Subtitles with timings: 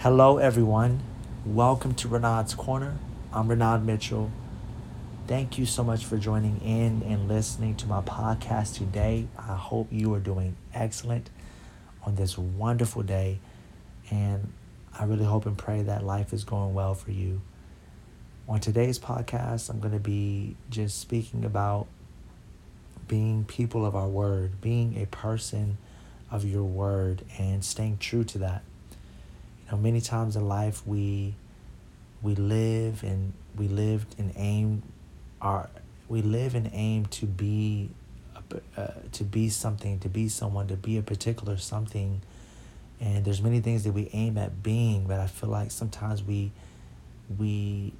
[0.00, 1.00] Hello, everyone.
[1.46, 2.98] Welcome to Renaud's Corner.
[3.32, 4.30] I'm Renaud Mitchell.
[5.26, 9.26] Thank you so much for joining in and listening to my podcast today.
[9.38, 11.30] I hope you are doing excellent
[12.04, 13.38] on this wonderful day.
[14.10, 14.52] And
[14.96, 17.40] I really hope and pray that life is going well for you.
[18.46, 21.86] On today's podcast, I'm going to be just speaking about
[23.08, 25.78] being people of our word, being a person
[26.30, 28.62] of your word, and staying true to that.
[29.66, 31.34] You know, many times in life we
[32.22, 34.82] we live and we lived and aim
[35.40, 35.68] our
[36.08, 37.90] we live and aim to be
[38.76, 42.22] uh, to be something, to be someone, to be a particular something.
[43.00, 46.52] And there's many things that we aim at being, but I feel like sometimes we
[47.38, 47.92] we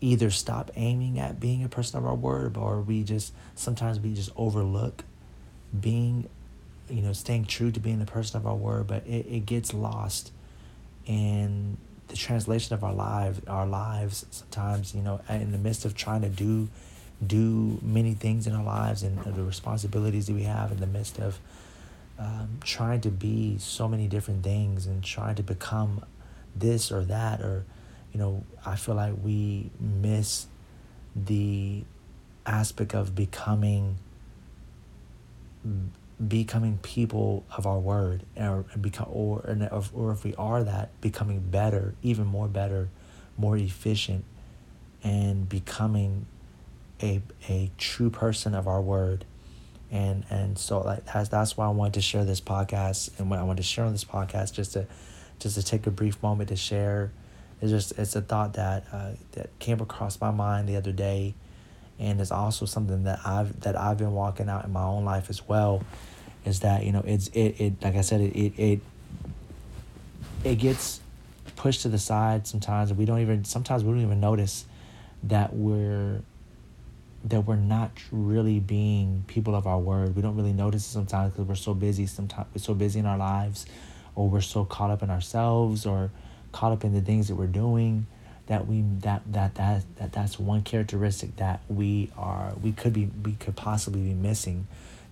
[0.00, 4.14] either stop aiming at being a person of our word or we just sometimes we
[4.14, 5.04] just overlook
[5.78, 6.28] being
[6.88, 9.72] you know staying true to being the person of our word but it, it gets
[9.72, 10.30] lost
[11.06, 11.76] in
[12.08, 16.22] the translation of our lives our lives sometimes you know in the midst of trying
[16.22, 16.68] to do
[17.26, 21.18] do many things in our lives and the responsibilities that we have in the midst
[21.18, 21.38] of
[22.18, 26.04] um, trying to be so many different things and trying to become
[26.54, 27.64] this or that or
[28.16, 30.46] you know, I feel like we miss
[31.14, 31.84] the
[32.46, 33.98] aspect of becoming
[36.26, 39.44] becoming people of our word or become or
[39.92, 42.88] or if we are that becoming better even more better
[43.36, 44.24] more efficient
[45.04, 46.26] and becoming
[47.02, 49.24] a a true person of our word.
[49.90, 53.18] And and so like that's that's why I wanted to share this podcast.
[53.18, 54.86] And what I wanted to share on this podcast just to
[55.38, 57.12] just to take a brief moment to share
[57.60, 61.34] it's just it's a thought that uh, that came across my mind the other day,
[61.98, 65.30] and it's also something that I've that I've been walking out in my own life
[65.30, 65.82] as well.
[66.44, 68.80] Is that you know it's it, it like I said it it it,
[70.44, 71.00] it gets
[71.56, 74.66] pushed to the side sometimes we don't even sometimes we don't even notice
[75.22, 76.20] that we're
[77.24, 80.14] that we're not really being people of our word.
[80.14, 82.06] We don't really notice it sometimes because we're so busy.
[82.06, 83.66] Sometimes we're so busy in our lives,
[84.14, 86.12] or we're so caught up in ourselves, or
[86.52, 88.06] caught up in the things that we're doing
[88.46, 93.10] that we that that that, that that's one characteristic that we are we could be
[93.24, 94.66] we could possibly be missing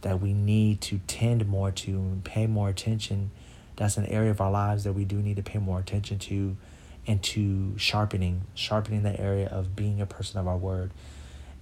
[0.05, 3.31] that we need to tend more to pay more attention.
[3.77, 6.57] That's an area of our lives that we do need to pay more attention to
[7.07, 10.91] and to sharpening sharpening the area of being a person of our word.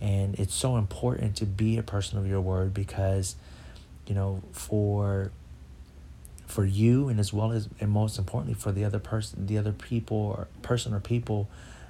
[0.00, 3.36] And it's so important to be a person of your word because
[4.06, 5.30] you know for
[6.52, 9.72] for you and as well as and most importantly for the other person the other
[9.72, 11.48] people or person or people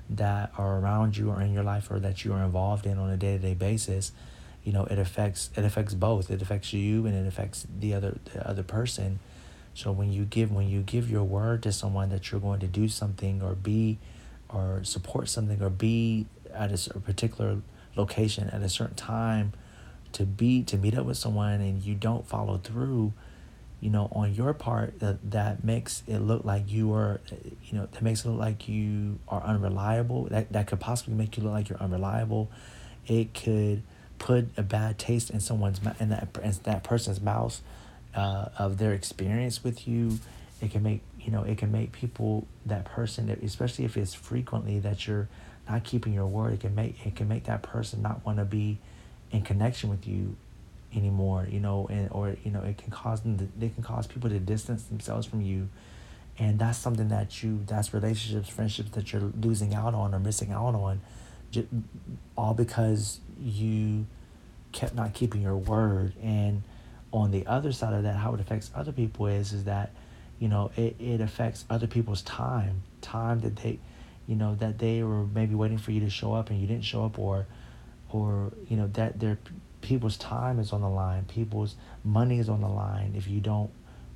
[0.08, 3.10] that are around you or in your life or that you are involved in on
[3.10, 4.12] a day-to-day basis
[4.64, 6.30] you know it affects it affects both.
[6.30, 9.18] It affects you and it affects the other the other person.
[9.74, 12.66] So when you give when you give your word to someone that you're going to
[12.66, 13.98] do something or be
[14.48, 17.58] or support something or be at a, a particular
[17.96, 19.52] location at a certain time
[20.12, 23.12] to be to meet up with someone and you don't follow through
[23.82, 27.20] you know, on your part that, that makes it look like you are,
[27.64, 30.26] you know, that makes it look like you are unreliable.
[30.26, 32.48] That, that could possibly make you look like you're unreliable.
[33.08, 33.82] It could
[34.20, 37.60] put a bad taste in someone's mouth, in that, in that person's mouth
[38.14, 40.20] uh, of their experience with you.
[40.60, 44.78] It can make, you know, it can make people, that person, especially if it's frequently
[44.78, 45.28] that you're
[45.68, 48.44] not keeping your word, it can make, it can make that person not want to
[48.44, 48.78] be
[49.32, 50.36] in connection with you
[50.94, 54.06] anymore you know and or you know it can cause them to, they can cause
[54.06, 55.68] people to distance themselves from you.
[56.38, 60.50] And that's something that you that's relationships friendships that you're losing out on or missing
[60.50, 61.00] out on
[61.50, 61.68] just,
[62.36, 64.06] all because you
[64.72, 66.14] kept not keeping your word.
[66.22, 66.62] And
[67.12, 69.92] on the other side of that how it affects other people is is that
[70.38, 73.78] you know it, it affects other people's time time that they
[74.26, 76.84] you know that they were maybe waiting for you to show up and you didn't
[76.84, 77.46] show up or
[78.10, 79.38] or you know that they're
[79.82, 83.70] people's time is on the line people's money is on the line if you don't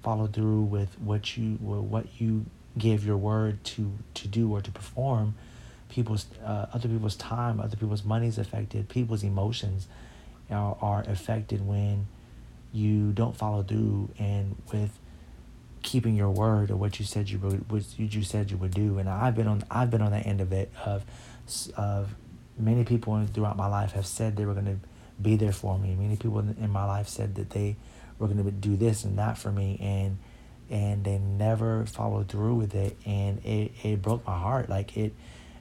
[0.06, 2.47] follow through with what you what you
[2.78, 5.34] give your word to to do or to perform.
[5.89, 8.89] People's uh, other people's time other people's money is affected.
[8.89, 9.89] People's emotions
[10.48, 12.07] are, are affected when
[12.72, 14.97] you don't follow through and with
[15.83, 18.98] keeping your word or what you said you would what you said you would do.
[18.98, 21.04] And I've been on I've been on the end of it of
[21.77, 22.15] of
[22.57, 24.78] many people throughout my life have said they were going to
[25.21, 25.95] be there for me.
[25.95, 27.77] Many people in my life said that they
[28.18, 30.18] were going to do this and that for me, and
[30.68, 34.68] and they never followed through with it, and it it broke my heart.
[34.68, 35.15] Like it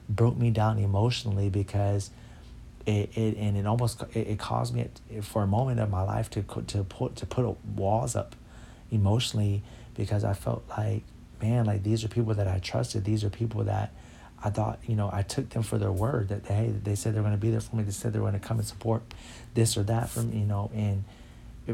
[0.08, 2.10] broke me down emotionally because
[2.86, 4.88] it, it and it almost it, it caused me
[5.22, 8.36] for a moment of my life to to put to put walls up
[8.90, 9.62] emotionally
[9.94, 11.02] because I felt like
[11.42, 13.04] man, like these are people that I trusted.
[13.04, 13.92] These are people that
[14.46, 17.22] I thought, you know, I took them for their word that hey, they said they're
[17.22, 17.82] going to be there for me.
[17.82, 19.02] They said they're going to come and support
[19.54, 21.02] this or that from you know, and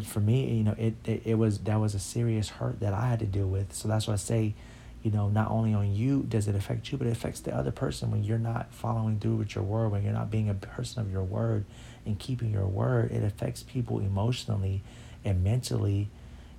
[0.02, 3.08] for me, you know, it, it it was that was a serious hurt that I
[3.08, 3.74] had to deal with.
[3.74, 4.54] So that's why I say,
[5.02, 7.72] you know, not only on you does it affect you, but it affects the other
[7.72, 11.02] person when you're not following through with your word, when you're not being a person
[11.02, 11.66] of your word
[12.06, 13.12] and keeping your word.
[13.12, 14.80] It affects people emotionally
[15.26, 16.08] and mentally,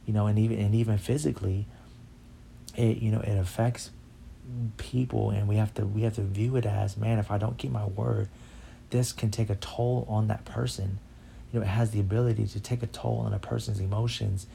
[0.05, 1.65] you know, and even and even physically.
[2.75, 3.89] It you know it affects
[4.77, 7.19] people, and we have to we have to view it as man.
[7.19, 8.29] If I don't keep my word,
[8.89, 10.99] this can take a toll on that person
[11.53, 14.47] you know, it has the ability to take a toll on a person's emotions.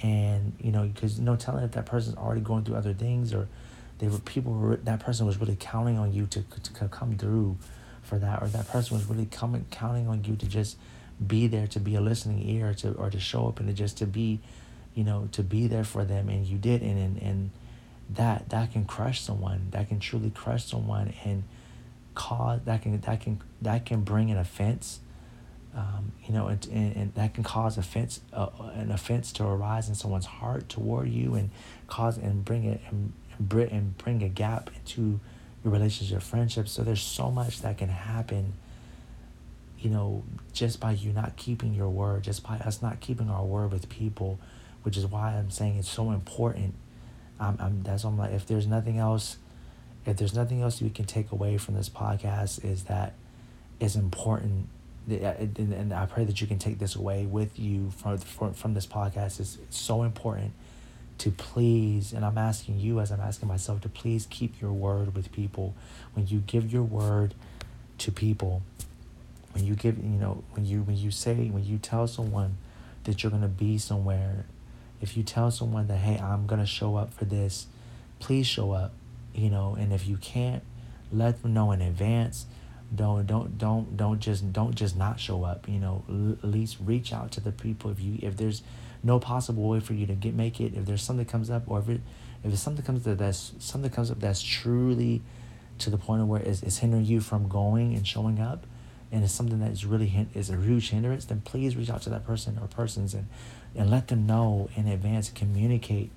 [0.00, 3.48] And, you know, because no telling if that person's already going through other things or
[3.98, 7.56] they were people were, that person was really counting on you to, to come through
[8.02, 10.76] for that, or that person was really coming, counting on you to just
[11.24, 13.98] be there, to be a listening ear to, or to show up and to just
[13.98, 14.40] to be,
[14.94, 16.28] you know, to be there for them.
[16.28, 16.82] And you did.
[16.82, 17.50] And, and, and
[18.10, 21.44] that, that can crush someone, that can truly crush someone and
[22.14, 25.00] cause, that can, that can, that can bring an offense
[25.76, 29.88] um, you know, and, and, and, that can cause offense, uh, an offense to arise
[29.88, 31.50] in someone's heart toward you, and
[31.88, 33.12] cause and bring it and,
[33.72, 35.18] and bring a gap into
[35.64, 36.68] your relationship, your friendship.
[36.68, 38.52] So there's so much that can happen.
[39.80, 40.22] You know,
[40.52, 43.88] just by you not keeping your word, just by us not keeping our word with
[43.88, 44.38] people,
[44.82, 46.74] which is why I'm saying it's so important.
[47.44, 49.36] Um, I'm, that's why I'm like, if there's nothing else,
[50.06, 53.14] if there's nothing else we can take away from this podcast, is that
[53.80, 54.68] it's important
[55.06, 59.40] and I pray that you can take this away with you from from this podcast.
[59.40, 60.52] It's, it's so important
[61.18, 65.14] to please, and I'm asking you as I'm asking myself to please keep your word
[65.14, 65.74] with people.
[66.14, 67.34] When you give your word
[67.98, 68.62] to people,
[69.52, 72.56] when you give, you know, when you when you say when you tell someone
[73.04, 74.46] that you're gonna be somewhere,
[75.04, 77.68] if you tell someone that hey, I'm gonna show up for this,
[78.18, 78.92] please show up.
[79.32, 80.62] You know, and if you can't,
[81.12, 82.46] let them know in advance
[82.94, 86.76] don't don't don't don't just don't just not show up you know L- at least
[86.80, 88.62] reach out to the people if you if there's
[89.02, 91.78] no possible way for you to get make it if there's something comes up or
[91.78, 92.00] if it
[92.42, 95.22] if something comes up that's something comes up that's truly
[95.78, 98.66] to the point of where it's, it's hindering you from going and showing up
[99.14, 102.10] and it's something that is really is a huge hindrance then please reach out to
[102.10, 103.28] that person or persons and
[103.76, 105.30] and let them know in advance.
[105.30, 106.10] Communicate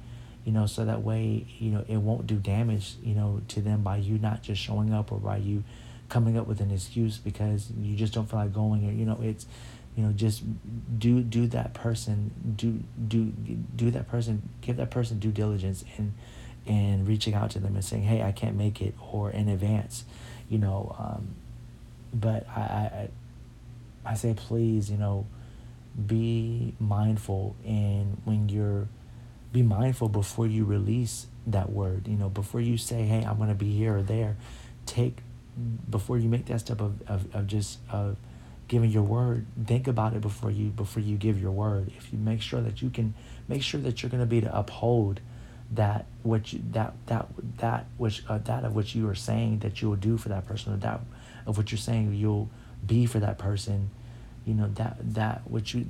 [0.43, 3.83] you know so that way you know it won't do damage you know to them
[3.83, 5.63] by you not just showing up or by you
[6.09, 9.19] coming up with an excuse because you just don't feel like going or you know
[9.21, 9.45] it's
[9.95, 10.41] you know just
[10.97, 13.25] do do that person do do
[13.75, 16.13] do that person give that person due diligence and
[16.65, 20.05] and reaching out to them and saying hey i can't make it or in advance
[20.49, 21.35] you know um,
[22.19, 23.09] but I, I
[24.05, 25.25] i say please you know
[26.05, 28.87] be mindful and when you're
[29.51, 33.55] be mindful before you release that word you know before you say hey i'm to
[33.55, 34.37] be here or there
[34.85, 35.17] take
[35.89, 38.17] before you make that step of, of, of just of
[38.67, 41.91] giving your word think about it before you before you give your word.
[41.97, 43.13] If you make sure that you can
[43.47, 45.21] make sure that you're to be to uphold
[45.71, 47.27] that what you that that
[47.57, 50.45] that which uh, that of which you are saying that you will do for that
[50.47, 51.01] person or that
[51.47, 52.49] of what you're saying you'll
[52.85, 53.89] be for that person.
[54.45, 55.85] You know that that what you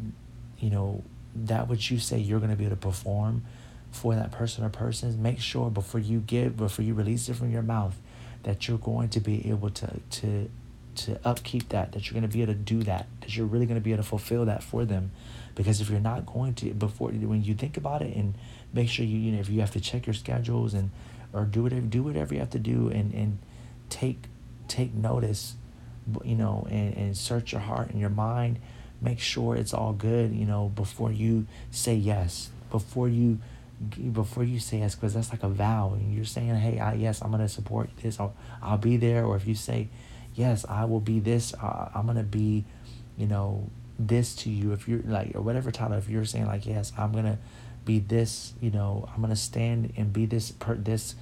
[0.60, 1.04] you know
[1.36, 3.44] that what you say you're going to be able to perform
[3.92, 7.52] for that person or persons make sure before you give before you release it from
[7.52, 7.96] your mouth
[8.44, 10.50] that you're going to be able to to
[10.96, 13.66] to upkeep that that you're going to be able to do that that you're really
[13.66, 15.12] going to be able to fulfill that for them.
[15.56, 18.34] Because if you're not going to before when you think about it and
[18.74, 20.90] make sure you you know if you have to check your schedules and
[21.34, 23.38] or do whatever do whatever you have to do and and
[23.90, 24.24] take
[24.68, 25.56] take notice
[26.24, 28.60] you know and, and search your heart and your mind.
[29.02, 32.50] Make sure it's all good you know before you say yes.
[32.72, 33.40] Before you
[34.12, 35.94] before you say yes because that's like a vow.
[35.94, 38.20] And you're saying hey I, yes i'm going to support this.
[38.20, 39.26] I'll, I'll be there.
[39.26, 39.90] Or if you say
[40.34, 42.66] yes i will be this uh, i'm going to be
[43.18, 43.70] you know
[44.00, 44.74] this to you.
[44.74, 47.38] If you're like or whatever title if you're saying like yes i'm going to
[47.86, 51.16] be this you know i'm going to stand and be this per this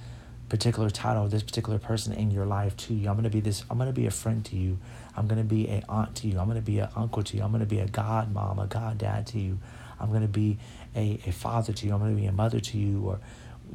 [0.48, 3.78] particular title this particular person in your life to you i'm to be this i'm
[3.78, 4.78] to be a friend to you
[5.16, 7.58] i'm to be a aunt to you i'm to be an uncle to you i'm
[7.58, 9.58] to be a god mom a god dad to you
[9.98, 10.58] i'm to be
[10.96, 11.92] a, a father to you.
[11.92, 13.20] I'm to be a mother to you, or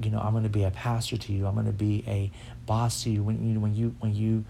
[0.01, 1.45] you know, I'm to be a pastor to you.
[1.45, 2.31] I'm to be a
[2.65, 3.23] boss to you.
[3.23, 4.43] When you when you when you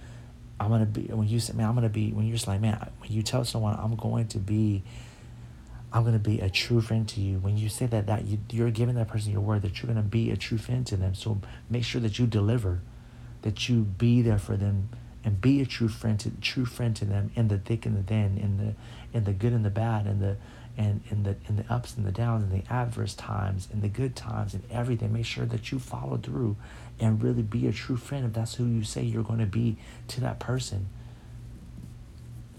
[0.59, 2.89] I'm to be when you say, man, I'm to be when you're just like, man,
[2.99, 4.83] when you tell someone I'm going to be
[5.93, 7.39] I'm going to be a true friend to you.
[7.39, 10.03] When you say that, that you, you're giving that person your word that you're going
[10.03, 11.15] to be a true friend to them.
[11.15, 12.81] So make sure that you deliver,
[13.41, 14.89] that you be there for them,
[15.23, 18.03] and be a true friend to true friend to them in the thick and the
[18.03, 18.73] thin, in the
[19.15, 20.37] in the good and the bad, and the
[20.77, 23.89] and in the in the ups and the downs and the adverse times and the
[23.89, 26.55] good times and everything make sure that you follow through
[26.99, 29.77] and really be a true friend if that's who you say you're going to be
[30.07, 30.87] to that person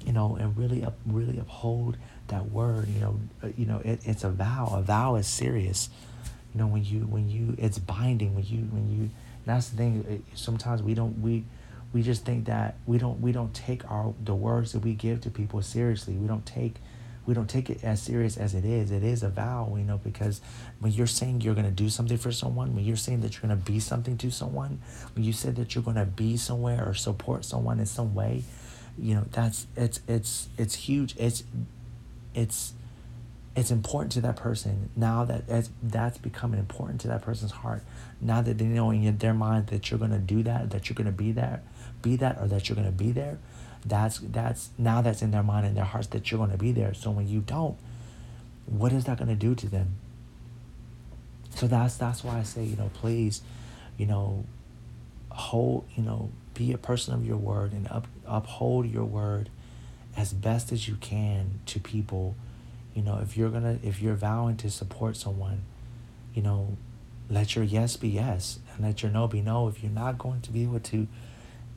[0.04, 1.96] you know and really up really uphold
[2.32, 4.72] that word you know uh, you know it, it's a vow.
[4.74, 5.88] A vow is serious.
[6.52, 9.10] You know when you when you it's binding when you when you
[9.46, 11.44] that's the thing sometimes we don't we
[11.92, 15.20] we just think that we don't we don't take our the words that we give
[15.22, 16.14] to people seriously.
[16.14, 16.76] We don't take
[17.24, 18.90] we don't take it as serious as it is.
[18.90, 20.40] It is a vow you know because
[20.80, 23.48] when you're saying you're going to do something for someone when you're saying that you're
[23.48, 24.80] going to be something to someone
[25.14, 28.42] when you said that you're going to be somewhere or support someone in some way
[28.98, 31.14] you know that's it's it's it's huge.
[31.18, 31.44] It's
[32.34, 32.72] it's
[33.54, 37.82] it's important to that person now that as that's becoming important to that person's heart.
[38.20, 40.94] Now that they know in their mind that you're going to do that that you're
[40.94, 41.62] going to be there
[42.00, 43.38] be that or that you're going to be there
[43.84, 46.72] that's that's now that's in their mind and their hearts that you're going to be
[46.72, 46.94] there.
[46.94, 47.76] So when you don't
[48.66, 49.96] what is that going to do to them?
[51.54, 53.42] So that's that's why i say you know please
[53.98, 54.46] you know
[55.30, 59.50] hold you know be a person of your word and up, uphold your word
[60.16, 62.34] as best as you can to people.
[62.94, 65.62] You know if you're gonna if you're vowing to support someone
[66.34, 66.76] you know
[67.30, 69.68] let your yes be yes and let your no be no.
[69.68, 71.06] If you're not going to be able to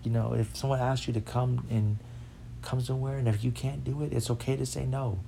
[0.04, 1.98] you know if someone asks you to come and
[2.62, 5.20] come somewhere and if you can't do it it's okay to say no.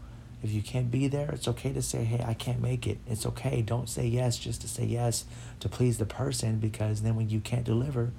[0.44, 2.98] If you can't be there it's okay to say hey i can't make it.
[3.08, 3.62] It's okay.
[3.62, 5.26] Don't say yes just to say yes
[5.62, 8.12] to please the person because then when you can't deliver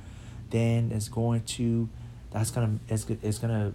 [0.50, 1.88] then it's going to
[2.30, 3.72] that's gonna it's, it's gonna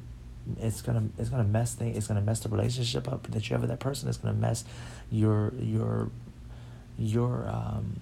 [0.59, 3.61] it's gonna it's gonna mess thing it's gonna mess the relationship up that you have
[3.61, 4.65] with that person it's gonna mess
[5.09, 6.09] your your
[6.97, 8.01] your um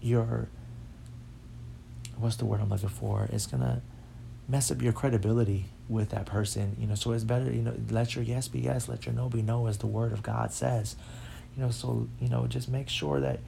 [0.00, 0.48] your
[2.16, 3.28] what's the word I'm looking for?
[3.32, 3.82] It's gonna
[4.48, 8.14] mess up your credibility with that person you know so it's better you know let
[8.14, 10.96] your yes be yes let your no be no as the word of God says
[11.56, 13.40] you know so you know just make sure that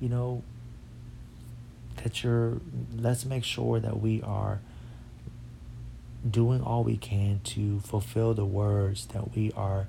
[0.00, 0.42] you know
[2.02, 2.60] that you're
[2.96, 4.60] let's make sure that we are
[6.28, 9.88] doing all we can to fulfill the words that we are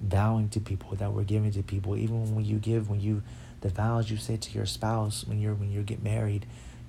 [0.00, 1.96] vowing to people that we're giving to people.
[1.96, 3.22] Even when you give when you
[3.62, 6.44] the vows you say to your spouse when you're when you get married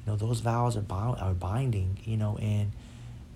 [0.05, 2.72] you know those vows are bound are binding you know and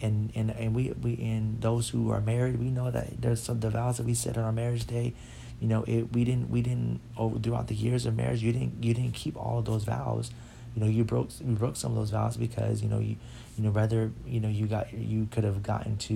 [0.02, 3.60] and and and we we and those who are married we know that there's some
[3.60, 5.14] the vows that we said on our marriage day
[5.62, 8.84] you know it we didn't we didn't over throughout the years of marriage you didn't
[8.84, 10.32] you didn't keep all of those vows
[10.78, 13.16] you know you broke you broke some of those vows because you know you
[13.58, 16.14] you know whether you know you got you could have gotten to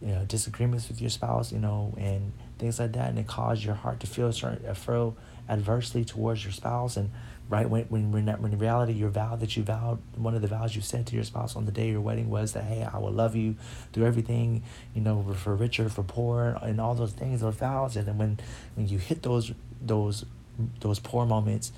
[0.00, 3.62] you know disagreements with your spouse you know and things like that and it caused
[3.62, 5.14] your heart to feel certain uh, feel
[5.46, 7.10] adversely towards your spouse and
[7.50, 10.48] right when when when, when in reality your vow that you vowed one of the
[10.48, 12.88] vows you said to your spouse on the day of your wedding was that hey
[12.90, 13.56] I will love you
[13.92, 14.62] through everything
[14.94, 18.40] you know for richer for poor and all those things those vows and then when
[18.74, 20.24] when you hit those those
[20.80, 21.72] those poor moments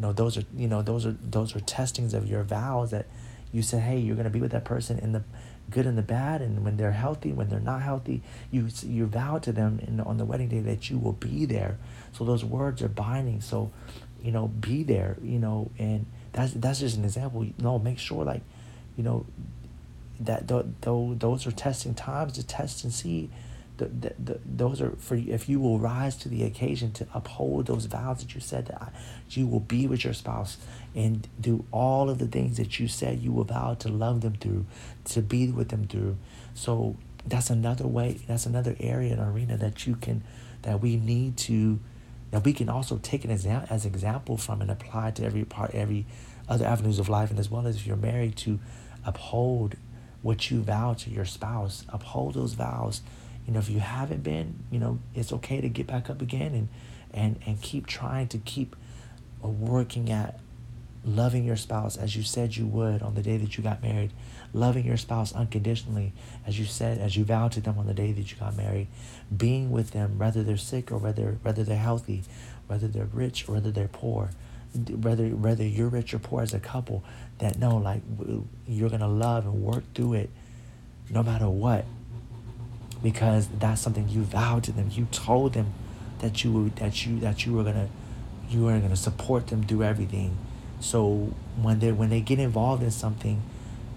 [0.00, 3.06] know those are you know those are those are testings of your vows that
[3.52, 5.22] you said hey you're going to be with that person in the
[5.70, 9.38] good and the bad and when they're healthy when they're not healthy you you vow
[9.38, 11.78] to them in, on the wedding day that you will be there.
[12.12, 13.40] So those words are binding.
[13.40, 13.70] So
[14.22, 17.46] you know be there you know and that's that's just an example.
[17.58, 18.42] Know make sure like
[18.96, 19.26] you know
[20.20, 23.30] that th- th- those are testing times to test and see
[23.80, 27.66] the, the, the, those are for if you will rise to the occasion to uphold
[27.66, 28.92] those vows that you said that
[29.30, 30.58] you will be with your spouse
[30.94, 34.34] and do all of the things that you said you will vow to love them
[34.34, 34.66] through,
[35.04, 36.16] to be with them through.
[36.52, 36.96] So
[37.26, 38.20] that's another way.
[38.28, 40.22] That's another area and arena that you can,
[40.62, 41.80] that we need to,
[42.32, 45.74] that we can also take an example as example from and apply to every part,
[45.74, 46.04] every
[46.48, 48.58] other avenues of life, and as well as if you're married to
[49.06, 49.76] uphold
[50.20, 53.00] what you vow to your spouse, uphold those vows
[53.46, 56.54] you know, if you haven't been, you know, it's okay to get back up again
[56.54, 56.68] and
[57.12, 58.76] and and keep trying to keep
[59.44, 60.38] uh, working at
[61.04, 64.12] loving your spouse as you said you would on the day that you got married,
[64.52, 66.12] loving your spouse unconditionally
[66.46, 68.86] as you said as you vowed to them on the day that you got married,
[69.34, 72.22] being with them whether they're sick or whether whether they're healthy,
[72.66, 74.30] whether they're rich or whether they're poor,
[74.74, 77.02] whether whether you're rich or poor as a couple,
[77.38, 78.02] that know like
[78.68, 80.30] you're gonna love and work through it,
[81.08, 81.84] no matter what
[83.02, 84.90] because that's something you vowed to them.
[84.92, 85.72] You told them
[86.20, 87.88] that you would that you that you were gonna
[88.48, 90.36] you were gonna support them through everything.
[90.80, 93.42] So when they when they get involved in something,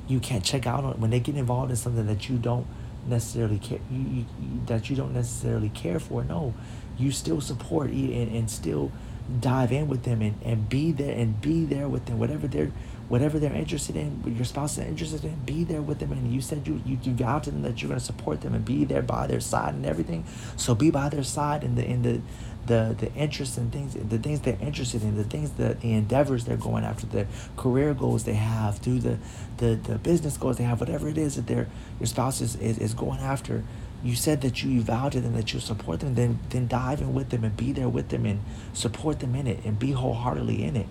[0.08, 2.68] you can't check out on when they get involved in something that you don't
[3.08, 4.26] necessarily care you, you
[4.68, 6.24] that you don't necessarily care for.
[6.24, 6.54] No,
[6.98, 8.92] you still support and, and still
[9.40, 12.72] dive in with them and, and be there and be there with them whatever they're
[13.10, 16.12] whatever they're interested in your spouse is interested in be there with them.
[16.12, 18.54] And you said you you, you vowed to them that you're going to support them
[18.54, 20.26] and be there by their side and everything.
[20.56, 22.22] So be by their side in the in the
[22.66, 26.46] the the interests and things the things they're interested in the things that the endeavors
[26.46, 29.18] they're going after the career goals they have through the
[29.58, 31.68] the, the business goals they have whatever it is that their
[32.00, 33.64] your spouse is, is, is going after.
[34.04, 37.14] You said that you vowed to them that you support them, then then dive in
[37.14, 38.42] with them and be there with them and
[38.74, 40.88] support them in it and be wholeheartedly in it.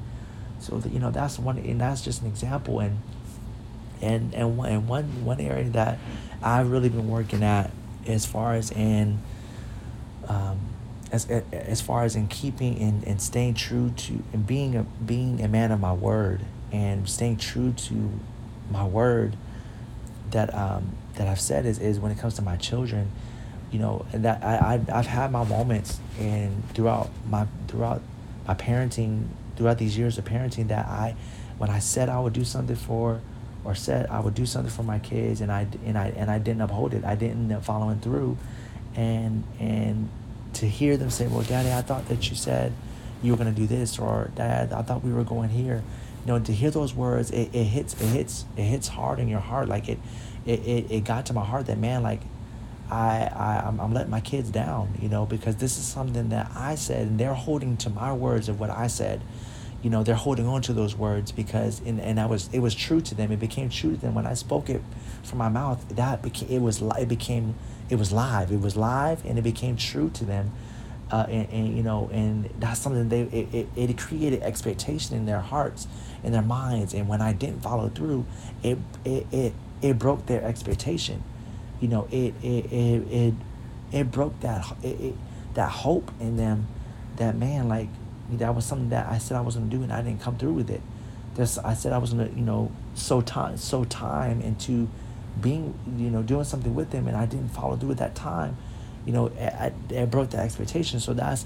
[0.63, 2.99] So you know that's one and that's just an example and
[4.01, 5.99] and and one and one one area that
[6.43, 7.71] I've really been working at
[8.07, 9.21] as far as in
[10.29, 10.59] um,
[11.11, 15.43] as as far as in keeping and, and staying true to and being a being
[15.43, 16.41] a man of my word
[16.73, 18.11] and staying true to
[18.71, 19.37] my word
[20.31, 23.11] that um, that I've said is, is when it comes to my children,
[23.71, 28.03] you know, that I, I I've had my moments and throughout my throughout
[28.47, 31.17] my parenting throughout these years of parenting that I
[31.59, 33.21] when I said I would do something for
[33.65, 36.39] or said I would do something for my kids and I and I and I
[36.39, 37.05] didn't uphold it.
[37.05, 38.37] I didn't end up following through
[38.95, 40.09] and and
[40.55, 42.73] to hear them say, Well, Daddy, I thought that you said
[43.23, 45.83] you were gonna do this or Dad, I thought we were going here.
[46.25, 49.29] You know, to hear those words, it, it hits it hits it hits hard in
[49.29, 49.69] your heart.
[49.69, 49.99] Like it
[50.45, 52.21] it, it, it got to my heart that man like
[52.93, 56.53] I, I I'm, I'm letting my kids down you know because this is something that
[56.55, 59.23] I said and they're holding to my words of what I said.
[59.83, 62.75] You know they're holding on to those words because and, and I was it was
[62.75, 63.33] true to them.
[63.33, 64.15] It became true to them.
[64.15, 64.83] When I spoke it
[65.23, 67.55] from my mouth that became it was it became
[67.89, 68.53] it was live.
[68.53, 70.53] It was live and it became true to them.
[71.11, 75.27] Uh, and, and you know and that's something they it, it, it created expectation in
[75.27, 75.89] their hearts
[76.23, 76.93] in their minds.
[76.93, 78.27] And when I didn't follow through
[78.63, 81.25] it it, it it broke their expectation.
[81.83, 83.35] You know, it it it it,
[83.91, 85.15] it broke that it, it,
[85.55, 86.69] that hope in them
[87.17, 87.89] that man like
[88.31, 90.53] that was something that I said I was gonna do and I didn't come through
[90.53, 90.81] with it.
[91.35, 94.89] There's, I said I was gonna you know so time sow time into
[95.41, 98.57] being you know doing something with them and I didn't follow through with that time.
[99.05, 101.01] You know, it, it broke that expectation.
[101.01, 101.45] So that's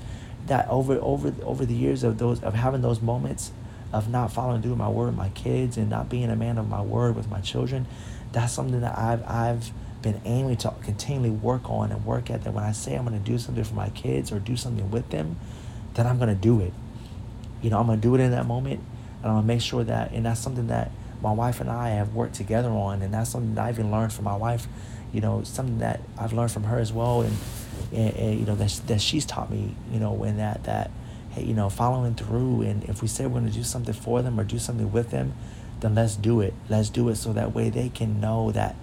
[0.49, 3.53] that over over over the years of those of having those moments
[3.91, 6.69] of not following through my word with my kids and not being a man of
[6.69, 7.87] my word with my children
[8.33, 9.71] that's something that I've I've
[10.07, 13.21] been aiming to continually work on and work at that when I say I'm going
[13.21, 15.37] to do something for my kids or do something with them,
[15.95, 16.73] then I'm going to do it.
[17.61, 18.79] You know, I'm going to do it in that moment
[19.19, 21.89] and I'm going to make sure that, and that's something that my wife and I
[21.91, 23.03] have worked together on.
[23.03, 24.69] And that's something that I even learned from my wife,
[25.13, 27.23] you know, something that I've learned from her as well.
[27.23, 27.37] And,
[27.93, 30.93] and, and you know, that, that she's taught me, you know, when that, that,
[31.31, 32.63] hey, you know, following through.
[32.63, 35.11] And if we say we're going to do something for them or do something with
[35.11, 35.35] them,
[35.81, 36.55] then let's do it.
[36.69, 38.77] Let's do it so that way they can know that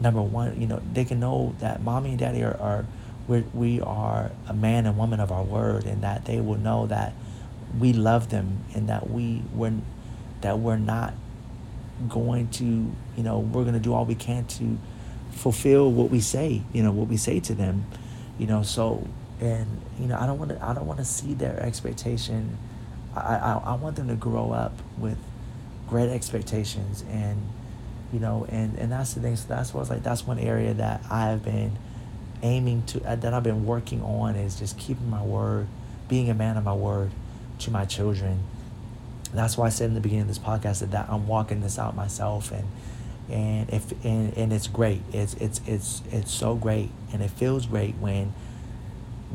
[0.00, 2.86] number one, you know, they can know that mommy and daddy are, are
[3.28, 6.86] we're, we are a man and woman of our word and that they will know
[6.86, 7.12] that
[7.78, 9.72] we love them and that we we're,
[10.40, 11.14] that we're not
[12.08, 14.78] going to, you know, we're going to do all we can to
[15.32, 17.84] fulfill what we say, you know, what we say to them,
[18.38, 19.06] you know, so,
[19.40, 22.58] and, you know, I don't want to, I don't want to see their expectation.
[23.14, 25.18] I, I, I want them to grow up with
[25.88, 27.40] great expectations and
[28.12, 29.36] you know and and that's the thing.
[29.36, 31.76] So that's what's like that's one area that i've been
[32.42, 35.66] aiming to uh, that i've been working on is just keeping my word
[36.08, 37.10] being a man of my word
[37.60, 38.42] to my children.
[39.30, 41.60] And that's why i said in the beginning of this podcast that, that i'm walking
[41.60, 42.66] this out myself and
[43.30, 45.02] and if and, and it's great.
[45.12, 46.90] It's it's it's it's so great.
[47.12, 48.32] And it feels great when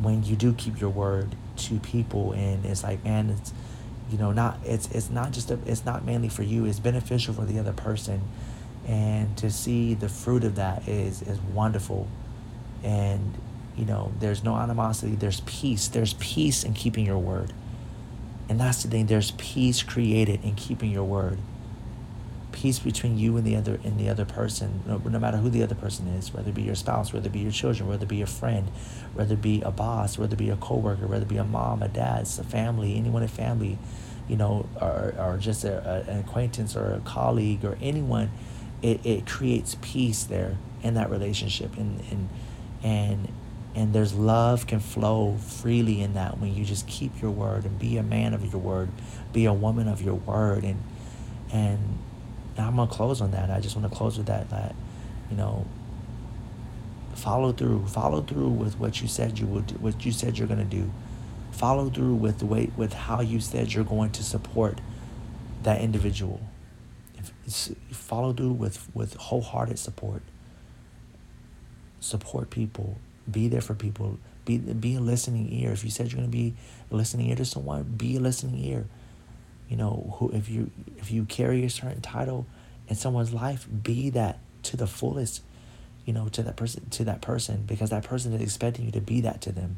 [0.01, 3.53] when you do keep your word to people and it's like man it's
[4.11, 6.65] you know not it's it's not just a, it's not mainly for you.
[6.65, 8.21] It's beneficial for the other person
[8.87, 12.07] and to see the fruit of that is is wonderful.
[12.83, 13.33] And
[13.75, 17.53] you know there's no animosity there's peace there's peace in keeping your word.
[18.47, 21.39] And that's the thing there's peace created in keeping your word.
[22.51, 25.61] Peace between you and the other and the other person no, no, matter who the
[25.61, 28.09] other person is whether it be your spouse whether it be your children whether it
[28.09, 28.69] be your friend
[29.13, 31.83] whether it be a boss whether it be a coworker whether it be a mom
[31.83, 33.77] a dad a family anyone in family
[34.29, 38.31] you know or, or just a, a, an acquaintance or a colleague or anyone
[38.81, 42.29] it, it creates peace there in that relationship and and
[42.83, 43.27] and
[43.75, 47.77] and there's love can flow freely in that when you just keep your word and
[47.77, 48.89] be a man of your word
[49.33, 50.81] be a woman of your word and
[51.51, 51.99] and
[52.57, 53.49] I'm gonna close on that.
[53.49, 54.49] I just want to close with that.
[54.49, 54.75] That
[55.29, 55.65] you know,
[57.13, 57.87] follow through.
[57.87, 59.81] Follow through with what you said you would.
[59.81, 60.91] What you said you're gonna do.
[61.51, 64.79] Follow through with the way with how you said you're going to support
[65.63, 66.41] that individual.
[67.91, 70.21] Follow through with with wholehearted support.
[71.99, 72.97] Support people.
[73.29, 74.19] Be there for people.
[74.45, 75.71] Be be a listening ear.
[75.71, 76.55] If you said you're gonna be
[76.91, 78.85] a listening ear to someone, be a listening ear.
[79.69, 82.45] You know, who if you if you carry a certain title
[82.87, 85.41] in someone's life, be that to the fullest.
[86.05, 89.01] You know, to that person to that person because that person is expecting you to
[89.01, 89.77] be that to them.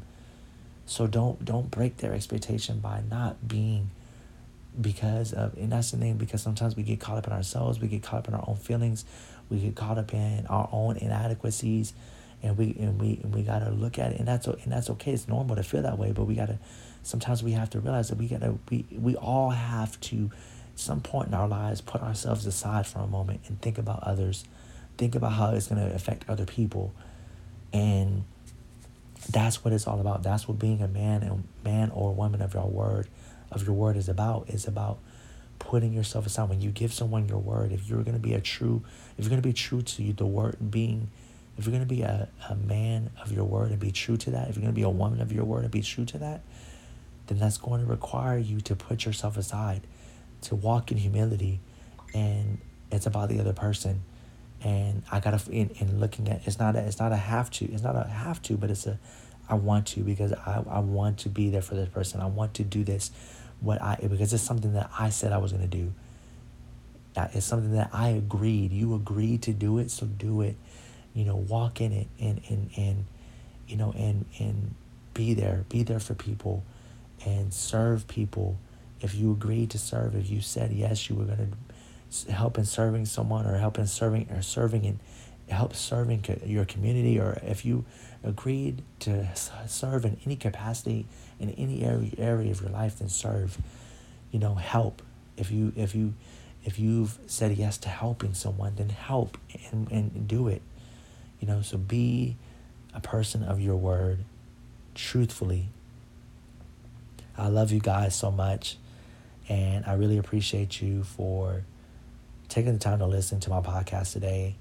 [0.84, 3.90] So don't don't break their expectation by not being
[4.80, 7.88] because of and that's the thing because sometimes we get caught up in ourselves, we
[7.88, 9.04] get caught up in our own feelings,
[9.48, 11.92] we get caught up in our own inadequacies
[12.42, 15.12] and we and we and we gotta look at it, and that's and that's okay.
[15.12, 16.58] It's normal to feel that way, but we gotta.
[17.02, 20.30] Sometimes we have to realize that we gotta we we all have to,
[20.76, 24.44] some point in our lives, put ourselves aside for a moment and think about others,
[24.96, 26.94] think about how it's gonna affect other people,
[27.72, 28.24] and
[29.30, 30.22] that's what it's all about.
[30.22, 33.08] That's what being a man and man or woman of your word,
[33.50, 34.48] of your word is about.
[34.48, 34.98] Is about
[35.58, 37.72] putting yourself aside when you give someone your word.
[37.72, 38.82] If you're gonna be a true,
[39.16, 41.10] if you're gonna be true to you, the word being
[41.58, 44.30] if you're going to be a, a man of your word and be true to
[44.30, 46.18] that, if you're going to be a woman of your word and be true to
[46.18, 46.42] that,
[47.26, 49.82] then that's going to require you to put yourself aside,
[50.42, 51.60] to walk in humility,
[52.14, 52.58] and
[52.92, 54.02] it's about the other person.
[54.62, 57.64] And I gotta in, in looking at it's not a it's not a have to
[57.66, 58.98] it's not a have to but it's a
[59.48, 62.54] I want to because I, I want to be there for this person I want
[62.54, 63.12] to do this
[63.60, 65.92] what I because it's something that I said I was gonna do.
[67.32, 68.72] It's something that I agreed.
[68.72, 70.56] You agreed to do it, so do it
[71.18, 73.04] you know, walk in it and, and, and
[73.66, 74.74] you know, and, and
[75.14, 76.62] be there, be there for people
[77.26, 78.56] and serve people.
[79.00, 81.56] If you agreed to serve, if you said yes, you were going
[82.10, 85.00] to help in serving someone or help in serving or serving and
[85.48, 87.84] help serving your community, or if you
[88.22, 89.26] agreed to
[89.66, 91.04] serve in any capacity
[91.40, 93.58] in any area area of your life, then serve.
[94.30, 95.02] You know, help.
[95.36, 96.14] If you if you
[96.64, 99.38] if you've said yes to helping someone, then help
[99.70, 100.62] and, and do it.
[101.40, 102.36] You know, so be
[102.92, 104.18] a person of your word
[104.94, 105.68] truthfully.
[107.36, 108.76] I love you guys so much.
[109.48, 111.62] And I really appreciate you for
[112.48, 114.56] taking the time to listen to my podcast today.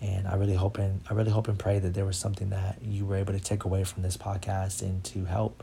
[0.00, 2.78] And I really hope and I really hope and pray that there was something that
[2.82, 5.62] you were able to take away from this podcast and to help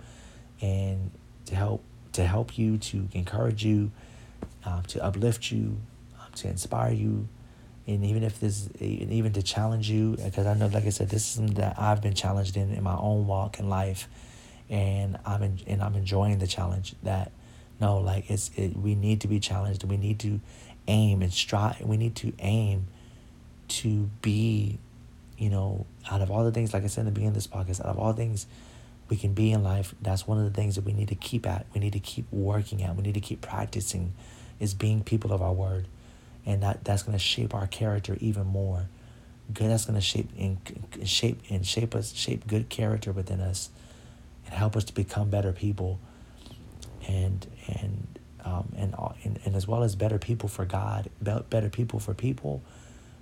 [0.62, 1.12] and
[1.46, 3.92] to help to help you, to encourage you,
[4.66, 5.78] um, to uplift you,
[6.20, 7.28] um, to inspire you,
[7.88, 11.22] and even if this even to challenge you because i know like i said this
[11.22, 14.08] is something that i've been challenged in in my own walk in life
[14.70, 17.32] and i'm in, and i'm enjoying the challenge that
[17.80, 20.40] no like it's it, we need to be challenged we need to
[20.88, 22.88] aim and strive we need to aim
[23.68, 24.78] to be
[25.38, 27.48] you know out of all the things like i said in the beginning of this
[27.48, 28.48] podcast out of all things
[29.10, 31.46] we can be in life that's one of the things that we need to keep
[31.46, 34.14] at we need to keep working at we need to keep practicing
[34.60, 35.88] is being people of our word
[36.46, 38.88] and that that's going to shape our character even more.
[39.54, 40.58] Good that's going to shape and
[41.04, 43.70] shape and shape us shape good character within us,
[44.46, 46.00] and help us to become better people.
[47.08, 52.00] And and um, and, and and as well as better people for God, better people
[52.00, 52.64] for people,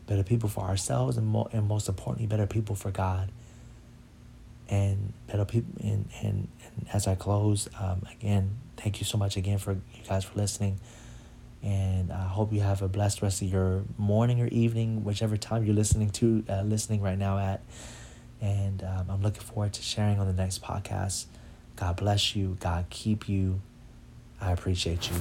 [0.08, 3.30] better people for ourselves, and mo- and most importantly, better people for God.
[4.70, 9.38] And better people, and, and, and as I close, um, again, thank you so much
[9.38, 10.80] again for you guys for listening.
[11.62, 15.64] And I hope you have a blessed rest of your morning or evening, whichever time
[15.66, 17.62] you're listening to, uh, listening right now at.
[18.42, 21.26] And um, I'm looking forward to sharing on the next podcast.
[21.76, 22.58] God bless you.
[22.60, 23.62] God keep you.
[24.42, 25.16] I appreciate you.